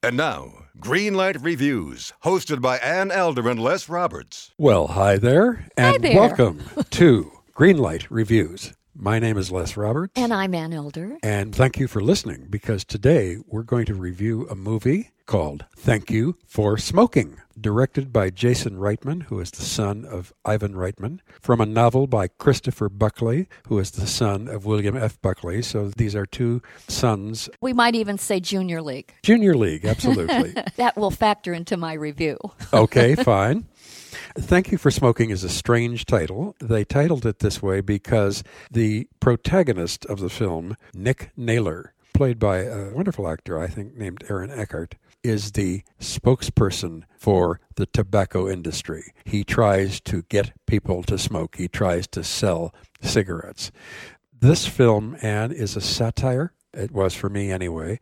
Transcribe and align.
And 0.00 0.16
now, 0.16 0.52
Greenlight 0.78 1.44
Reviews, 1.44 2.12
hosted 2.22 2.60
by 2.60 2.78
Ann 2.78 3.10
Elder 3.10 3.48
and 3.48 3.58
Les 3.58 3.88
Roberts. 3.88 4.52
Well, 4.56 4.86
hi 4.86 5.16
there, 5.16 5.66
and 5.76 6.00
there. 6.04 6.14
welcome 6.14 6.62
to 6.90 7.32
Greenlight 7.52 8.06
Reviews. 8.08 8.74
My 9.00 9.20
name 9.20 9.38
is 9.38 9.52
Les 9.52 9.76
Roberts, 9.76 10.12
And 10.16 10.34
I'm 10.34 10.54
Ann 10.56 10.72
Elder. 10.72 11.18
and 11.22 11.54
thank 11.54 11.78
you 11.78 11.86
for 11.86 12.00
listening 12.02 12.48
because 12.50 12.84
today 12.84 13.36
we're 13.46 13.62
going 13.62 13.86
to 13.86 13.94
review 13.94 14.48
a 14.50 14.56
movie 14.56 15.12
called 15.24 15.66
Thank 15.76 16.10
You 16.10 16.36
for 16.44 16.76
Smoking, 16.78 17.36
directed 17.60 18.12
by 18.12 18.30
Jason 18.30 18.76
Reitman, 18.78 19.22
who 19.24 19.38
is 19.38 19.52
the 19.52 19.62
son 19.62 20.04
of 20.04 20.32
Ivan 20.44 20.74
Reitman, 20.74 21.20
from 21.40 21.60
a 21.60 21.66
novel 21.66 22.08
by 22.08 22.26
Christopher 22.26 22.88
Buckley, 22.88 23.46
who 23.68 23.78
is 23.78 23.92
the 23.92 24.06
son 24.08 24.48
of 24.48 24.64
William 24.66 24.96
F. 24.96 25.20
Buckley. 25.22 25.62
So 25.62 25.90
these 25.96 26.16
are 26.16 26.26
two 26.26 26.60
sons. 26.88 27.48
We 27.60 27.72
might 27.72 27.94
even 27.94 28.18
say 28.18 28.40
Junior 28.40 28.82
League. 28.82 29.12
Junior 29.22 29.54
League, 29.54 29.84
absolutely. 29.84 30.54
That 30.76 30.96
will 30.96 31.10
factor 31.12 31.52
into 31.52 31.76
my 31.76 31.92
review. 31.92 32.36
okay, 32.72 33.14
fine. 33.14 33.66
Thank 34.40 34.70
You 34.70 34.78
for 34.78 34.92
Smoking 34.92 35.30
is 35.30 35.42
a 35.42 35.48
strange 35.48 36.06
title. 36.06 36.54
They 36.60 36.84
titled 36.84 37.26
it 37.26 37.40
this 37.40 37.60
way 37.60 37.80
because 37.80 38.44
the 38.70 39.08
protagonist 39.18 40.06
of 40.06 40.20
the 40.20 40.30
film, 40.30 40.76
Nick 40.94 41.32
Naylor, 41.36 41.92
played 42.14 42.38
by 42.38 42.58
a 42.58 42.90
wonderful 42.94 43.28
actor, 43.28 43.58
I 43.58 43.66
think, 43.66 43.96
named 43.96 44.22
Aaron 44.30 44.50
Eckhart, 44.50 44.94
is 45.24 45.52
the 45.52 45.82
spokesperson 46.00 47.02
for 47.16 47.60
the 47.74 47.86
tobacco 47.86 48.48
industry. 48.48 49.12
He 49.24 49.42
tries 49.42 50.00
to 50.02 50.22
get 50.22 50.52
people 50.66 51.02
to 51.02 51.18
smoke, 51.18 51.56
he 51.56 51.66
tries 51.66 52.06
to 52.08 52.22
sell 52.22 52.72
cigarettes. 53.00 53.72
This 54.40 54.66
film, 54.66 55.16
Ann, 55.20 55.50
is 55.50 55.76
a 55.76 55.80
satire. 55.80 56.52
It 56.74 56.92
was 56.92 57.14
for 57.14 57.28
me 57.28 57.50
anyway. 57.50 58.00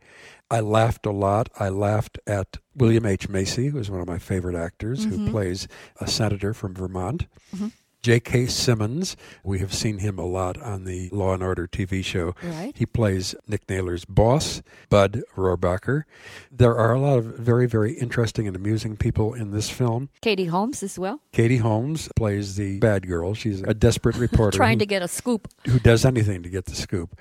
I 0.49 0.59
laughed 0.59 1.05
a 1.05 1.11
lot. 1.11 1.49
I 1.59 1.69
laughed 1.69 2.19
at 2.27 2.57
William 2.75 3.05
H. 3.05 3.29
Macy, 3.29 3.67
who 3.67 3.79
is 3.79 3.89
one 3.89 4.01
of 4.01 4.07
my 4.07 4.19
favorite 4.19 4.55
actors, 4.55 5.05
who 5.05 5.11
mm-hmm. 5.11 5.31
plays 5.31 5.67
a 5.99 6.07
senator 6.07 6.53
from 6.53 6.73
Vermont. 6.73 7.27
Mm-hmm. 7.55 7.67
J.K. 8.03 8.45
Simmons, 8.45 9.17
we 9.43 9.59
have 9.59 9.73
seen 9.73 9.97
him 9.97 10.17
a 10.17 10.25
lot 10.25 10.61
on 10.61 10.85
the 10.85 11.09
Law 11.11 11.33
and 11.33 11.43
Order 11.43 11.67
TV 11.67 12.01
show. 12.05 12.35
Right. 12.41 12.71
He 12.73 12.85
plays 12.85 13.35
Nick 13.47 13.67
Naylor's 13.67 14.05
boss, 14.05 14.61
Bud 14.89 15.23
Rohrbacher. 15.35 16.03
There 16.49 16.77
are 16.77 16.93
a 16.93 16.99
lot 17.01 17.17
of 17.17 17.25
very, 17.25 17.67
very 17.67 17.93
interesting 17.95 18.47
and 18.47 18.55
amusing 18.55 18.95
people 18.95 19.33
in 19.33 19.51
this 19.51 19.69
film. 19.69 20.07
Katie 20.21 20.45
Holmes 20.45 20.83
as 20.83 20.97
well, 20.97 21.19
Katie 21.33 21.57
Holmes 21.57 22.07
plays 22.15 22.55
the 22.55 22.79
bad 22.79 23.07
girl. 23.07 23.33
She's 23.33 23.61
a 23.63 23.73
desperate 23.73 24.15
reporter 24.17 24.55
trying 24.55 24.77
who- 24.77 24.85
to 24.85 24.85
get 24.85 25.01
a 25.01 25.09
scoop. 25.09 25.49
who 25.65 25.79
does 25.79 26.05
anything 26.05 26.43
to 26.43 26.49
get 26.49 26.65
the 26.65 26.75
scoop. 26.75 27.17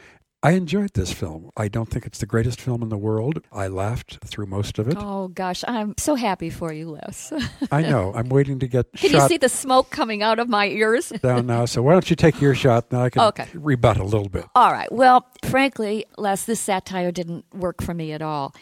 I 0.46 0.52
enjoyed 0.52 0.92
this 0.94 1.12
film. 1.12 1.50
I 1.56 1.66
don't 1.66 1.90
think 1.90 2.06
it's 2.06 2.18
the 2.20 2.26
greatest 2.26 2.60
film 2.60 2.80
in 2.80 2.88
the 2.88 2.96
world. 2.96 3.42
I 3.50 3.66
laughed 3.66 4.20
through 4.24 4.46
most 4.46 4.78
of 4.78 4.86
it. 4.86 4.94
Oh 4.96 5.26
gosh, 5.26 5.64
I'm 5.66 5.94
so 5.98 6.14
happy 6.14 6.50
for 6.50 6.72
you, 6.72 6.90
Les. 6.90 7.32
I 7.72 7.82
know. 7.82 8.12
I'm 8.14 8.28
waiting 8.28 8.60
to 8.60 8.68
get 8.68 8.92
Can 8.92 9.10
you 9.10 9.26
see 9.26 9.38
the 9.38 9.48
smoke 9.48 9.90
coming 9.90 10.22
out 10.22 10.38
of 10.38 10.48
my 10.48 10.68
ears? 10.68 11.08
down 11.20 11.48
now. 11.48 11.64
So 11.64 11.82
why 11.82 11.94
don't 11.94 12.08
you 12.08 12.14
take 12.14 12.40
your 12.40 12.54
shot? 12.54 12.92
Now 12.92 13.02
I 13.02 13.10
can 13.10 13.22
Okay. 13.22 13.48
rebut 13.54 13.96
a 13.96 14.04
little 14.04 14.28
bit. 14.28 14.44
All 14.54 14.70
right. 14.70 14.90
Well, 14.92 15.26
frankly, 15.46 16.06
Les, 16.16 16.44
this 16.44 16.60
satire 16.60 17.10
didn't 17.10 17.44
work 17.52 17.82
for 17.82 17.92
me 17.92 18.12
at 18.12 18.22
all. 18.22 18.54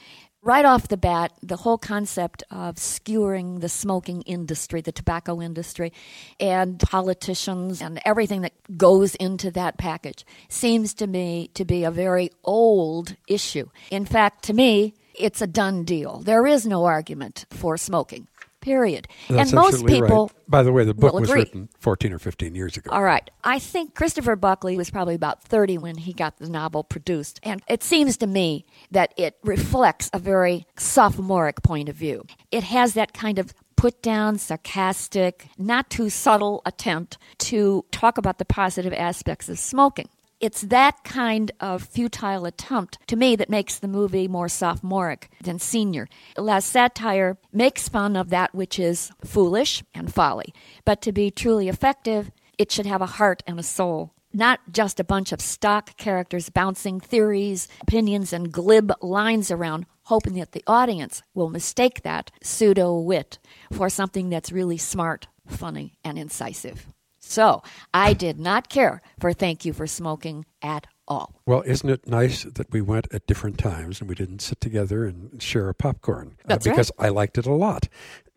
Right 0.45 0.67
off 0.67 0.89
the 0.89 0.99
bat, 0.99 1.33
the 1.43 1.57
whole 1.57 1.79
concept 1.79 2.43
of 2.51 2.79
skewering 2.79 3.61
the 3.61 3.69
smoking 3.71 4.21
industry, 4.27 4.83
the 4.83 4.93
tobacco 4.93 5.41
industry, 5.41 5.91
and 6.39 6.79
politicians 6.79 7.81
and 7.81 7.99
everything 8.05 8.43
that 8.43 8.53
goes 8.77 9.15
into 9.15 9.51
that 9.53 9.79
package 9.79 10.27
seems 10.51 10.93
to 10.95 11.07
me 11.07 11.49
to 11.55 11.65
be 11.65 11.83
a 11.83 11.91
very 11.91 12.31
old 12.45 13.17
issue. 13.27 13.71
In 13.91 14.05
fact, 14.05 14.45
to 14.45 14.53
me, 14.53 14.93
it's 15.19 15.41
a 15.41 15.47
done 15.47 15.83
deal. 15.85 16.19
There 16.19 16.47
is 16.47 16.67
no 16.67 16.85
argument 16.85 17.47
for 17.49 17.79
smoking, 17.79 18.27
period. 18.65 19.07
That's 19.29 19.53
and 19.53 19.61
most 19.61 19.87
people. 19.87 20.27
right. 20.27 20.31
By 20.49 20.63
the 20.63 20.73
way, 20.73 20.85
the 20.85 20.95
book 20.95 21.13
was 21.13 21.29
agree. 21.29 21.43
written 21.43 21.69
14 21.79 22.13
or 22.13 22.19
15 22.19 22.55
years 22.55 22.77
ago. 22.77 22.91
All 22.91 23.03
right. 23.03 23.29
I 23.45 23.59
think 23.59 23.95
Christopher 23.95 24.37
Buckley 24.37 24.77
was 24.77 24.91
probably 24.91 25.15
about 25.15 25.43
30 25.45 25.79
when 25.79 25.97
he 25.97 26.13
got 26.13 26.39
the 26.39 26.49
novel 26.49 26.83
produced. 26.83 27.39
And 27.43 27.63
it 27.69 27.83
seems 27.83 28.17
to 28.19 28.27
me 28.27 28.65
that 28.91 29.13
it 29.17 29.37
reflects 29.45 30.11
a 30.13 30.19
very 30.19 30.67
sophomoric 30.77 31.63
point 31.63 31.89
of 31.89 31.97
view. 31.97 32.27
It 32.51 32.65
has 32.65 32.95
that 32.95 33.13
kind 33.13 33.39
of 33.39 33.53
put 33.77 34.03
down, 34.03 34.39
sarcastic, 34.39 35.49
not 35.59 35.91
too 35.91 36.09
subtle 36.09 36.63
attempt 36.65 37.19
to 37.39 37.85
talk 37.91 38.17
about 38.17 38.39
the 38.39 38.45
positive 38.45 38.95
aspects 38.95 39.49
of 39.51 39.59
smoking. 39.59 40.09
It's 40.45 40.61
that 40.61 41.05
kind 41.05 41.53
of 41.59 41.85
futile 41.85 42.45
attempt 42.45 42.99
to 43.07 43.17
me 43.17 43.35
that 43.35 43.49
makes 43.49 43.79
the 43.79 43.89
movie 43.89 44.29
more 44.29 44.51
sophomoric 44.51 45.31
than 45.43 45.59
senior. 45.59 46.07
La 46.37 46.59
satire 46.59 47.39
makes 47.51 47.89
fun 47.89 48.15
of 48.15 48.29
that 48.29 48.55
which 48.55 48.79
is 48.79 49.11
foolish 49.25 49.83
and 49.95 50.13
folly, 50.13 50.53
but 50.85 51.01
to 51.01 51.13
be 51.13 51.31
truly 51.31 51.71
effective, 51.71 52.31
it 52.59 52.71
should 52.71 52.85
have 52.85 53.01
a 53.01 53.17
heart 53.17 53.43
and 53.47 53.59
a 53.59 53.63
soul. 53.63 54.13
Not 54.35 54.61
just 54.71 55.01
a 55.01 55.05
bunch 55.05 55.33
of 55.33 55.41
stock 55.41 55.97
characters 55.97 56.51
bouncing 56.51 57.01
theories, 57.01 57.67
opinions, 57.81 58.35
and 58.35 58.53
glib 58.53 58.93
lines 59.01 59.51
around, 59.51 59.87
hoping 60.03 60.35
that 60.35 60.53
the 60.53 60.65
audience 60.67 61.23
will 61.33 61.49
mistake 61.49 62.03
that 62.03 62.31
pseudo 62.43 62.99
wit 62.99 63.39
for 63.73 63.89
something 63.89 64.29
that's 64.29 64.53
really 64.53 64.77
smart, 64.77 65.27
funny, 65.47 65.97
and 66.05 66.19
incisive. 66.19 66.87
So 67.27 67.63
I 67.93 68.13
did 68.13 68.39
not 68.39 68.69
care 68.69 69.01
for 69.19 69.33
Thank 69.33 69.65
You 69.65 69.73
for 69.73 69.87
Smoking 69.87 70.45
at 70.63 70.87
all. 71.09 71.35
Well, 71.47 71.63
isn't 71.67 71.89
it 71.89 72.07
nice 72.07 72.45
that 72.45 72.71
we 72.73 72.81
went 72.81 73.09
at 73.13 73.27
different 73.27 73.59
times 73.59 74.01
and 74.01 74.09
we 74.09 74.15
didn't 74.15 74.41
sit 74.41 74.61
together 74.61 75.05
and 75.05 75.43
share 75.43 75.69
a 75.69 75.75
popcorn? 75.75 76.37
Uh, 76.41 76.49
That's 76.49 76.67
right. 76.67 76.73
because 76.73 76.93
I 76.99 77.09
liked 77.09 77.39
it 77.39 77.47
a 77.47 77.53
lot. 77.53 77.89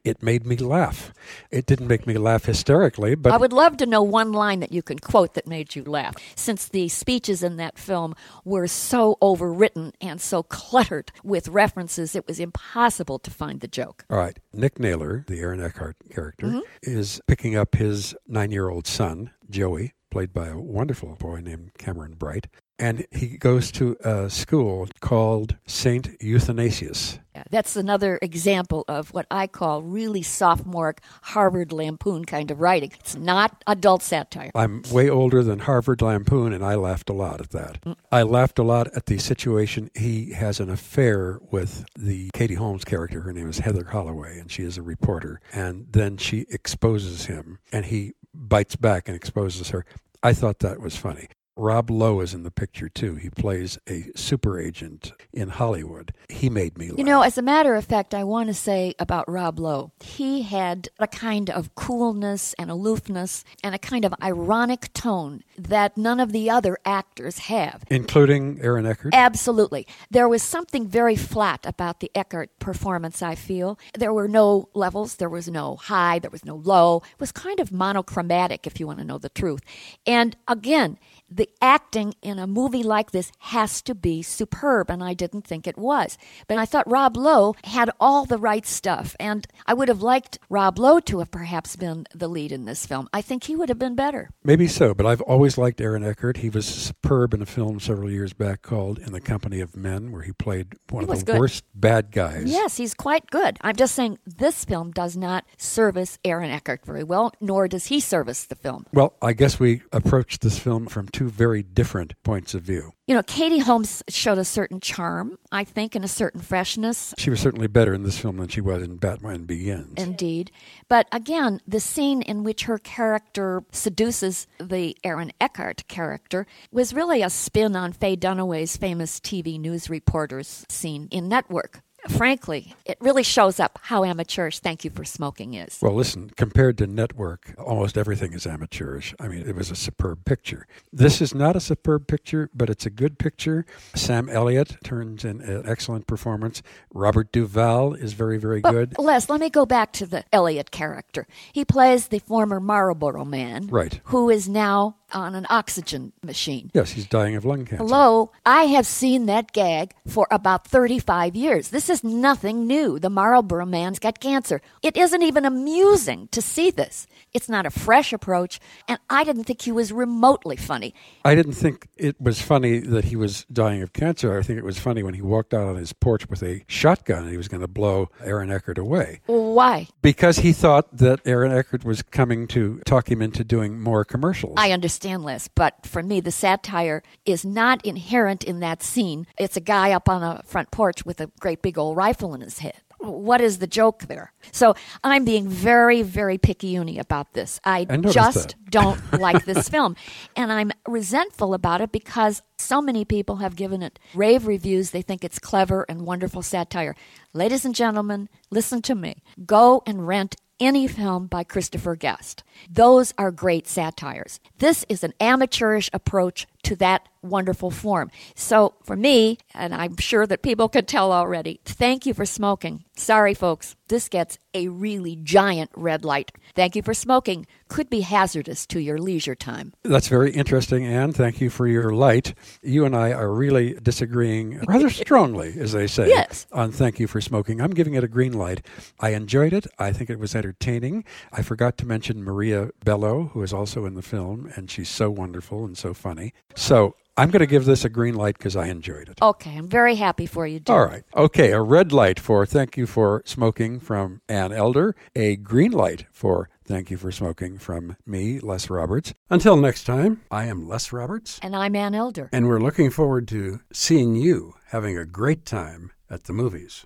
It 0.07 0.23
made 0.23 0.45
me 0.45 0.55
laugh. 0.57 1.11
It 1.51 1.65
didn't 1.65 1.87
make 1.87 2.07
me 2.07 2.15
laugh 2.17 2.45
hysterically, 2.45 3.15
but 3.15 3.33
I 3.33 3.37
would 3.37 3.53
love 3.53 3.77
to 3.77 3.85
know 3.85 4.01
one 4.01 4.31
line 4.31 4.59
that 4.61 4.71
you 4.71 4.81
can 4.81 4.99
quote 4.99 5.33
that 5.33 5.47
made 5.47 5.75
you 5.75 5.83
laugh, 5.83 6.15
since 6.35 6.67
the 6.69 6.87
speeches 6.87 7.43
in 7.43 7.57
that 7.57 7.77
film 7.77 8.15
were 8.45 8.67
so 8.67 9.17
overwritten 9.21 9.93
and 10.01 10.21
so 10.21 10.43
cluttered 10.43 11.11
with 11.23 11.47
references, 11.49 12.15
it 12.15 12.25
was 12.27 12.39
impossible 12.39 13.19
to 13.19 13.29
find 13.31 13.59
the 13.59 13.67
joke. 13.67 14.05
All 14.09 14.17
right. 14.17 14.37
Nick 14.53 14.79
Naylor, 14.79 15.25
the 15.27 15.39
Aaron 15.39 15.61
Eckhart 15.61 15.97
character, 16.13 16.47
Mm-hmm. 16.47 16.59
is 16.83 17.19
picking 17.27 17.55
up 17.55 17.75
his 17.75 18.15
nine 18.27 18.51
year 18.51 18.69
old 18.69 18.87
son, 18.87 19.31
Joey, 19.49 19.93
played 20.09 20.31
by 20.33 20.47
a 20.47 20.57
wonderful 20.59 21.15
boy 21.15 21.41
named 21.41 21.71
Cameron 21.77 22.13
Bright. 22.13 22.47
And 22.79 23.07
he 23.11 23.37
goes 23.37 23.71
to 23.73 23.97
a 24.03 24.29
school 24.29 24.87
called 24.99 25.55
St. 25.65 26.19
Euthanasius. 26.19 27.19
Yeah, 27.35 27.43
That's 27.51 27.75
another 27.75 28.17
example 28.21 28.83
of 28.87 29.13
what 29.13 29.27
I 29.29 29.47
call 29.47 29.83
really 29.83 30.23
sophomoric 30.23 31.01
Harvard 31.21 31.71
Lampoon 31.71 32.25
kind 32.25 32.49
of 32.49 32.59
writing. 32.59 32.91
It's 32.99 33.15
not 33.15 33.63
adult 33.67 34.01
satire. 34.01 34.51
I'm 34.55 34.83
way 34.91 35.09
older 35.09 35.43
than 35.43 35.59
Harvard 35.59 36.01
Lampoon, 36.01 36.51
and 36.53 36.65
I 36.65 36.75
laughed 36.75 37.09
a 37.09 37.13
lot 37.13 37.39
at 37.41 37.51
that. 37.51 37.81
Mm. 37.83 37.95
I 38.11 38.23
laughed 38.23 38.57
a 38.57 38.63
lot 38.63 38.87
at 38.95 39.05
the 39.05 39.19
situation. 39.19 39.91
He 39.95 40.33
has 40.33 40.59
an 40.59 40.69
affair 40.69 41.39
with 41.51 41.85
the 41.95 42.29
Katie 42.33 42.55
Holmes 42.55 42.83
character. 42.83 43.21
Her 43.21 43.33
name 43.33 43.49
is 43.49 43.59
Heather 43.59 43.85
Holloway, 43.85 44.39
and 44.39 44.51
she 44.51 44.63
is 44.63 44.77
a 44.77 44.81
reporter. 44.81 45.39
And 45.53 45.87
then 45.91 46.17
she 46.17 46.45
exposes 46.49 47.25
him, 47.25 47.59
and 47.71 47.85
he 47.85 48.13
bites 48.33 48.75
back 48.75 49.07
and 49.07 49.15
exposes 49.15 49.69
her. 49.69 49.85
I 50.23 50.33
thought 50.33 50.59
that 50.59 50.79
was 50.79 50.95
funny. 50.95 51.27
Rob 51.57 51.89
Lowe 51.89 52.21
is 52.21 52.33
in 52.33 52.43
the 52.43 52.51
picture 52.51 52.87
too. 52.87 53.15
He 53.15 53.29
plays 53.29 53.79
a 53.89 54.11
super 54.15 54.59
agent 54.59 55.11
in 55.33 55.49
Hollywood. 55.49 56.13
He 56.29 56.49
made 56.49 56.77
me 56.77 56.89
laugh. 56.89 56.99
You 56.99 57.03
know, 57.03 57.23
as 57.23 57.37
a 57.37 57.41
matter 57.41 57.73
of 57.75 57.83
fact, 57.83 58.13
I 58.13 58.23
want 58.23 58.47
to 58.47 58.53
say 58.53 58.93
about 58.99 59.27
Rob 59.27 59.59
Lowe, 59.59 59.91
he 59.99 60.43
had 60.43 60.89
a 60.99 61.07
kind 61.07 61.49
of 61.49 61.73
coolness 61.73 62.53
and 62.59 62.69
aloofness 62.69 63.43
and 63.63 63.73
a 63.73 63.79
kind 63.79 64.05
of 64.05 64.13
ironic 64.21 64.93
tone 64.93 65.43
that 65.57 65.97
none 65.97 66.19
of 66.19 66.31
the 66.31 66.49
other 66.49 66.77
actors 66.85 67.39
have. 67.39 67.83
including 67.89 68.59
Aaron 68.61 68.85
Eckhart. 68.85 69.13
Absolutely. 69.13 69.87
There 70.11 70.29
was 70.29 70.43
something 70.43 70.87
very 70.87 71.15
flat 71.15 71.65
about 71.65 71.99
the 71.99 72.11
Eckhart 72.13 72.57
performance, 72.59 73.21
I 73.23 73.33
feel. 73.33 73.79
There 73.97 74.13
were 74.13 74.27
no 74.27 74.69
levels, 74.75 75.15
there 75.15 75.29
was 75.29 75.47
no 75.47 75.75
high, 75.77 76.19
there 76.19 76.31
was 76.31 76.45
no 76.45 76.55
low. 76.55 76.97
It 76.97 77.19
was 77.19 77.31
kind 77.31 77.59
of 77.59 77.71
monochromatic, 77.71 78.67
if 78.67 78.79
you 78.79 78.85
want 78.85 78.99
to 78.99 79.05
know 79.05 79.17
the 79.17 79.29
truth. 79.29 79.61
And 80.05 80.35
again, 80.47 80.99
the 81.29 81.46
acting 81.61 82.13
in 82.21 82.39
a 82.39 82.47
movie 82.47 82.83
like 82.83 83.11
this 83.11 83.31
has 83.39 83.81
to 83.83 83.95
be 83.95 84.21
superb, 84.21 84.89
and 84.89 85.03
I 85.03 85.13
didn't 85.13 85.45
think 85.47 85.67
it 85.67 85.77
was. 85.77 86.17
But 86.47 86.57
I 86.57 86.65
thought 86.65 86.89
Rob 86.89 87.17
Lowe 87.17 87.55
had 87.63 87.89
all 87.99 88.25
the 88.25 88.37
right 88.37 88.65
stuff, 88.65 89.15
and 89.19 89.47
I 89.65 89.73
would 89.73 89.87
have 89.87 90.01
liked 90.01 90.39
Rob 90.49 90.79
Lowe 90.79 90.99
to 91.01 91.19
have 91.19 91.31
perhaps 91.31 91.75
been 91.75 92.05
the 92.13 92.27
lead 92.27 92.51
in 92.51 92.65
this 92.65 92.85
film. 92.85 93.07
I 93.13 93.21
think 93.21 93.45
he 93.45 93.55
would 93.55 93.69
have 93.69 93.79
been 93.79 93.95
better. 93.95 94.29
Maybe 94.43 94.67
so, 94.67 94.93
but 94.93 95.05
I've 95.05 95.21
always 95.21 95.57
liked 95.57 95.81
Aaron 95.81 96.03
Eckhart. 96.03 96.37
He 96.37 96.49
was 96.49 96.65
superb 96.65 97.33
in 97.33 97.41
a 97.41 97.45
film 97.45 97.79
several 97.79 98.11
years 98.11 98.33
back 98.33 98.61
called 98.61 98.99
In 98.99 99.11
the 99.11 99.21
Company 99.21 99.59
of 99.59 99.75
Men, 99.75 100.11
where 100.11 100.23
he 100.23 100.31
played 100.31 100.75
one 100.89 101.05
He 101.05 101.11
of 101.11 101.19
the 101.19 101.25
good. 101.33 101.39
worst 101.39 101.63
bad 101.73 102.11
guys. 102.11 102.45
Yes, 102.45 102.77
he's 102.77 102.93
quite 102.93 103.29
good. 103.29 103.57
I'm 103.61 103.75
just 103.75 103.95
saying 103.95 104.19
this 104.25 104.65
film 104.65 104.91
does 104.91 105.17
not 105.17 105.45
service 105.57 106.17
Aaron 106.23 106.49
Eckhart 106.51 106.85
very 106.85 107.03
well, 107.03 107.31
nor 107.39 107.67
does 107.67 107.87
he 107.87 107.99
service 107.99 108.45
the 108.45 108.55
film. 108.55 108.85
Well, 108.93 109.13
I 109.21 109.33
guess 109.33 109.59
we 109.59 109.81
approached 109.91 110.41
this 110.41 110.57
film 110.59 110.87
from 110.87 111.07
two 111.07 111.29
very 111.37 111.61
different 111.63 112.13
points 112.23 112.53
of 112.53 112.63
view. 112.63 112.91
You 113.07 113.15
know, 113.15 113.23
Katie 113.23 113.59
Holmes 113.59 114.03
showed 114.09 114.37
a 114.37 114.43
certain 114.43 114.81
charm, 114.81 115.37
I 115.51 115.63
think, 115.63 115.95
and 115.95 116.03
a 116.03 116.09
certain 116.09 116.41
freshness. 116.41 117.13
She 117.17 117.29
was 117.29 117.39
certainly 117.39 117.67
better 117.67 117.93
in 117.93 118.03
this 118.03 118.17
film 118.17 118.37
than 118.37 118.49
she 118.49 118.59
was 118.59 118.83
in 118.83 118.97
Batman 118.97 119.45
Begins. 119.45 119.93
Indeed. 119.95 120.51
But 120.89 121.07
again, 121.11 121.61
the 121.65 121.79
scene 121.79 122.21
in 122.21 122.43
which 122.43 122.63
her 122.63 122.77
character 122.77 123.63
seduces 123.71 124.47
the 124.59 124.97
Aaron 125.03 125.31
Eckhart 125.39 125.87
character 125.87 126.47
was 126.71 126.93
really 126.93 127.21
a 127.21 127.29
spin 127.29 127.75
on 127.75 127.93
Faye 127.93 128.17
Dunaway's 128.17 128.75
famous 128.75 129.19
TV 129.19 129.59
news 129.59 129.89
reporters 129.89 130.65
scene 130.67 131.07
in 131.11 131.29
Network 131.29 131.81
frankly, 132.09 132.75
it 132.85 132.97
really 132.99 133.23
shows 133.23 133.59
up 133.59 133.79
how 133.83 134.03
amateurish 134.03 134.59
Thank 134.59 134.83
You 134.83 134.91
for 134.91 135.03
Smoking 135.03 135.53
is. 135.53 135.79
Well, 135.81 135.93
listen, 135.93 136.31
compared 136.35 136.77
to 136.79 136.87
Network, 136.87 137.53
almost 137.57 137.97
everything 137.97 138.33
is 138.33 138.45
amateurish. 138.45 139.13
I 139.19 139.27
mean, 139.27 139.47
it 139.47 139.55
was 139.55 139.71
a 139.71 139.75
superb 139.75 140.25
picture. 140.25 140.67
This 140.91 141.21
is 141.21 141.33
not 141.33 141.55
a 141.55 141.59
superb 141.59 142.07
picture, 142.07 142.49
but 142.53 142.69
it's 142.69 142.85
a 142.85 142.89
good 142.89 143.19
picture. 143.19 143.65
Sam 143.95 144.29
Elliott 144.29 144.77
turns 144.83 145.25
in 145.25 145.41
an 145.41 145.63
excellent 145.65 146.07
performance. 146.07 146.61
Robert 146.93 147.31
Duvall 147.31 147.93
is 147.93 148.13
very, 148.13 148.37
very 148.37 148.61
but 148.61 148.71
good. 148.71 148.95
Les, 148.97 149.29
let 149.29 149.39
me 149.39 149.49
go 149.49 149.65
back 149.65 149.91
to 149.93 150.05
the 150.05 150.23
Elliott 150.31 150.71
character. 150.71 151.27
He 151.51 151.65
plays 151.65 152.07
the 152.07 152.19
former 152.19 152.59
Marlboro 152.59 153.25
man. 153.25 153.67
Right. 153.67 153.99
Who 154.05 154.29
is 154.29 154.47
now 154.47 154.95
on 155.13 155.35
an 155.35 155.45
oxygen 155.49 156.11
machine. 156.23 156.71
Yes, 156.73 156.91
he's 156.91 157.07
dying 157.07 157.35
of 157.35 157.45
lung 157.45 157.65
cancer. 157.65 157.77
Hello, 157.77 158.31
I 158.45 158.63
have 158.63 158.85
seen 158.85 159.25
that 159.27 159.53
gag 159.53 159.93
for 160.07 160.27
about 160.31 160.67
35 160.67 161.35
years. 161.35 161.69
This 161.69 161.86
is 161.89 162.03
nothing 162.03 162.67
new. 162.67 162.99
The 162.99 163.09
Marlboro 163.09 163.65
man's 163.65 163.99
got 163.99 164.19
cancer. 164.19 164.61
It 164.81 164.97
isn't 164.97 165.21
even 165.21 165.45
amusing 165.45 166.27
to 166.31 166.41
see 166.41 166.71
this. 166.71 167.07
It's 167.33 167.49
not 167.49 167.65
a 167.65 167.69
fresh 167.69 168.13
approach, 168.13 168.59
and 168.87 168.99
I 169.09 169.23
didn't 169.23 169.43
think 169.43 169.61
he 169.61 169.71
was 169.71 169.91
remotely 169.91 170.55
funny. 170.55 170.93
I 171.23 171.35
didn't 171.35 171.53
think 171.53 171.87
it 171.95 172.19
was 172.19 172.41
funny 172.41 172.79
that 172.79 173.05
he 173.05 173.15
was 173.15 173.45
dying 173.51 173.81
of 173.81 173.93
cancer. 173.93 174.37
I 174.37 174.41
think 174.41 174.57
it 174.57 174.65
was 174.65 174.79
funny 174.79 175.03
when 175.03 175.13
he 175.13 175.21
walked 175.21 175.53
out 175.53 175.67
on 175.67 175.75
his 175.75 175.93
porch 175.93 176.29
with 176.29 176.41
a 176.43 176.63
shotgun 176.67 177.23
and 177.23 177.31
he 177.31 177.37
was 177.37 177.47
going 177.47 177.61
to 177.61 177.67
blow 177.67 178.09
Aaron 178.23 178.51
Eckhart 178.51 178.77
away. 178.77 179.21
Why? 179.25 179.87
Because 180.01 180.39
he 180.39 180.53
thought 180.53 180.95
that 180.97 181.19
Aaron 181.25 181.51
Eckhart 181.51 181.83
was 181.83 182.01
coming 182.01 182.47
to 182.47 182.81
talk 182.85 183.11
him 183.11 183.21
into 183.21 183.43
doing 183.43 183.79
more 183.79 184.03
commercials. 184.05 184.55
I 184.57 184.71
understand, 184.71 185.23
Les, 185.23 185.47
but 185.47 185.85
for 185.85 186.01
me, 186.01 186.19
the 186.19 186.31
satire 186.31 187.03
is 187.25 187.45
not 187.45 187.85
inherent 187.85 188.43
in 188.43 188.59
that 188.61 188.81
scene. 188.83 189.27
It's 189.37 189.57
a 189.57 189.61
guy 189.61 189.91
up 189.91 190.09
on 190.09 190.23
a 190.23 190.43
front 190.43 190.71
porch 190.71 191.05
with 191.05 191.21
a 191.21 191.29
great 191.39 191.61
big 191.61 191.76
rifle 191.85 192.33
in 192.33 192.41
his 192.41 192.59
head 192.59 192.81
what 192.99 193.41
is 193.41 193.59
the 193.59 193.67
joke 193.67 194.03
there? 194.03 194.33
So 194.51 194.75
I'm 195.03 195.23
being 195.23 195.47
very, 195.47 196.01
very 196.01 196.37
picayune 196.37 196.99
about 196.99 197.33
this. 197.33 197.59
I, 197.63 197.85
I 197.89 197.97
just 197.97 198.55
don't 198.69 198.99
like 199.13 199.45
this 199.45 199.69
film. 199.69 199.95
And 200.35 200.51
I'm 200.51 200.71
resentful 200.87 201.53
about 201.53 201.81
it 201.81 201.91
because 201.91 202.41
so 202.57 202.81
many 202.81 203.05
people 203.05 203.37
have 203.37 203.55
given 203.55 203.83
it 203.83 203.99
rave 204.13 204.47
reviews. 204.47 204.91
They 204.91 205.01
think 205.01 205.23
it's 205.23 205.39
clever 205.39 205.85
and 205.87 206.05
wonderful 206.05 206.41
satire. 206.41 206.95
Ladies 207.33 207.65
and 207.65 207.75
gentlemen, 207.75 208.29
listen 208.49 208.81
to 208.83 208.95
me. 208.95 209.21
Go 209.45 209.83
and 209.85 210.07
rent 210.07 210.35
any 210.59 210.87
film 210.87 211.27
by 211.27 211.43
Christopher 211.43 211.95
Guest. 211.95 212.43
Those 212.67 213.13
are 213.17 213.29
great 213.29 213.67
satires. 213.67 214.39
This 214.57 214.85
is 214.89 215.03
an 215.03 215.13
amateurish 215.19 215.89
approach 215.93 216.47
to 216.63 216.75
that 216.77 217.07
wonderful 217.29 217.71
form. 217.71 218.11
So 218.35 218.75
for 218.83 218.95
me, 218.95 219.37
and 219.53 219.73
I'm 219.73 219.97
sure 219.97 220.25
that 220.27 220.41
people 220.41 220.69
can 220.69 220.85
tell 220.85 221.11
already, 221.11 221.59
thank 221.65 222.05
you 222.05 222.13
for 222.13 222.25
smoking. 222.25 222.85
Sorry, 222.95 223.33
folks, 223.33 223.75
this 223.87 224.09
gets 224.09 224.39
a 224.53 224.67
really 224.69 225.15
giant 225.15 225.71
red 225.75 226.03
light. 226.03 226.31
Thank 226.55 226.75
you 226.75 226.81
for 226.81 226.93
smoking 226.93 227.45
could 227.67 227.89
be 227.89 228.01
hazardous 228.01 228.65
to 228.67 228.79
your 228.79 228.97
leisure 228.97 229.35
time. 229.35 229.73
That's 229.83 230.07
very 230.07 230.31
interesting, 230.31 230.85
Ann. 230.85 231.13
Thank 231.13 231.41
you 231.41 231.49
for 231.49 231.67
your 231.67 231.91
light. 231.91 232.33
You 232.61 232.85
and 232.85 232.95
I 232.95 233.11
are 233.11 233.31
really 233.31 233.73
disagreeing 233.81 234.59
rather 234.67 234.89
strongly, 234.89 235.55
as 235.59 235.71
they 235.71 235.87
say, 235.87 236.07
yes. 236.07 236.47
on 236.51 236.71
Thank 236.71 236.99
You 236.99 237.07
for 237.07 237.21
Smoking. 237.21 237.61
I'm 237.61 237.71
giving 237.71 237.93
it 237.93 238.03
a 238.03 238.07
green 238.07 238.33
light. 238.33 238.65
I 238.99 239.09
enjoyed 239.09 239.53
it. 239.53 239.67
I 239.77 239.91
think 239.91 240.09
it 240.09 240.19
was 240.19 240.35
entertaining. 240.35 241.03
I 241.31 241.41
forgot 241.41 241.77
to 241.79 241.85
mention 241.85 242.23
Maria 242.23 242.69
Bello, 242.83 243.31
who 243.33 243.43
is 243.43 243.53
also 243.53 243.85
in 243.85 243.95
the 243.95 244.01
film, 244.01 244.51
and 244.55 244.69
she's 244.69 244.89
so 244.89 245.09
wonderful 245.09 245.65
and 245.65 245.77
so 245.77 245.93
funny. 245.93 246.33
So 246.55 246.95
I'm 247.17 247.31
going 247.31 247.39
to 247.39 247.47
give 247.47 247.65
this 247.65 247.83
a 247.83 247.89
green 247.89 248.13
light 248.13 248.37
because 248.37 248.55
I 248.55 248.67
enjoyed 248.67 249.09
it. 249.09 249.19
Okay, 249.21 249.57
I'm 249.57 249.67
very 249.67 249.95
happy 249.95 250.27
for 250.27 250.45
you, 250.45 250.61
All 250.69 250.85
right. 250.85 251.03
Okay, 251.15 251.51
a 251.51 251.61
red 251.61 251.91
light 251.91 252.19
for 252.19 252.45
Thank 252.45 252.77
You 252.77 252.85
for 252.85 253.23
Smoking 253.25 253.79
from 253.79 254.21
Ann 254.29 254.53
Elder, 254.53 254.95
a 255.15 255.35
green 255.35 255.71
light 255.71 256.05
for 256.11 256.47
Thank 256.63 256.91
You 256.91 256.97
for 256.97 257.11
Smoking 257.11 257.57
from 257.57 257.95
me, 258.05 258.39
Les 258.39 258.69
Roberts. 258.69 259.13
Until 259.29 259.57
next 259.57 259.85
time, 259.85 260.21
I 260.29 260.45
am 260.45 260.67
Les 260.67 260.91
Roberts. 260.91 261.39
And 261.41 261.55
I'm 261.55 261.75
Ann 261.75 261.95
Elder. 261.95 262.29
And 262.31 262.47
we're 262.47 262.59
looking 262.59 262.91
forward 262.91 263.27
to 263.29 263.61
seeing 263.71 264.15
you 264.15 264.55
having 264.67 264.97
a 264.97 265.05
great 265.05 265.45
time 265.45 265.91
at 266.09 266.25
the 266.25 266.33
movies. 266.33 266.85